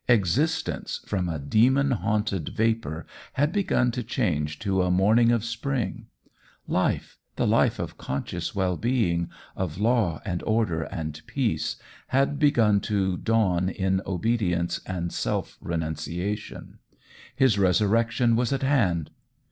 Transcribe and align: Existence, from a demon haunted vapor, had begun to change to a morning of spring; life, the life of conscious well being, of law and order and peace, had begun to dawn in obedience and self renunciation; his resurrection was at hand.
Existence, 0.07 0.99
from 1.05 1.29
a 1.29 1.37
demon 1.37 1.91
haunted 1.91 2.49
vapor, 2.49 3.05
had 3.33 3.51
begun 3.53 3.91
to 3.91 4.01
change 4.01 4.57
to 4.57 4.81
a 4.81 4.89
morning 4.89 5.31
of 5.31 5.45
spring; 5.45 6.07
life, 6.67 7.19
the 7.35 7.45
life 7.45 7.77
of 7.77 7.99
conscious 7.99 8.55
well 8.55 8.77
being, 8.77 9.29
of 9.55 9.77
law 9.77 10.19
and 10.25 10.41
order 10.41 10.81
and 10.81 11.21
peace, 11.27 11.75
had 12.07 12.39
begun 12.39 12.79
to 12.79 13.15
dawn 13.15 13.69
in 13.69 14.01
obedience 14.07 14.81
and 14.87 15.13
self 15.13 15.55
renunciation; 15.61 16.79
his 17.35 17.59
resurrection 17.59 18.35
was 18.35 18.51
at 18.51 18.63
hand. 18.63 19.11